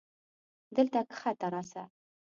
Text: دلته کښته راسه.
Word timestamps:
دلته 0.75 0.99
کښته 1.09 1.47
راسه. 1.53 1.83